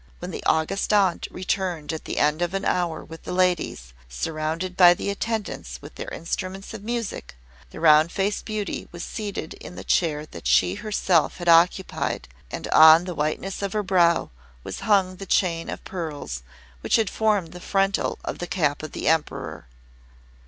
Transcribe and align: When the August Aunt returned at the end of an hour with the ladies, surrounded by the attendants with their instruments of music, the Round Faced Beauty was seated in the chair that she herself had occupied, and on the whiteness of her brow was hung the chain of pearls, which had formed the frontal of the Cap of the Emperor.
When 0.17 0.31
the 0.31 0.41
August 0.47 0.91
Aunt 0.93 1.27
returned 1.29 1.93
at 1.93 2.05
the 2.05 2.17
end 2.17 2.41
of 2.41 2.55
an 2.55 2.65
hour 2.65 3.03
with 3.05 3.21
the 3.21 3.31
ladies, 3.31 3.93
surrounded 4.09 4.75
by 4.75 4.95
the 4.95 5.11
attendants 5.11 5.79
with 5.79 5.93
their 5.93 6.07
instruments 6.07 6.73
of 6.73 6.81
music, 6.83 7.35
the 7.69 7.79
Round 7.79 8.11
Faced 8.11 8.43
Beauty 8.43 8.87
was 8.91 9.03
seated 9.03 9.53
in 9.53 9.75
the 9.75 9.83
chair 9.83 10.25
that 10.25 10.47
she 10.47 10.73
herself 10.73 11.37
had 11.37 11.47
occupied, 11.47 12.27
and 12.49 12.67
on 12.69 13.03
the 13.05 13.13
whiteness 13.13 13.61
of 13.61 13.73
her 13.73 13.83
brow 13.83 14.31
was 14.63 14.79
hung 14.79 15.17
the 15.17 15.27
chain 15.27 15.69
of 15.69 15.83
pearls, 15.83 16.41
which 16.79 16.95
had 16.95 17.07
formed 17.11 17.51
the 17.51 17.61
frontal 17.61 18.17
of 18.25 18.39
the 18.39 18.47
Cap 18.47 18.81
of 18.81 18.93
the 18.93 19.07
Emperor. 19.07 19.67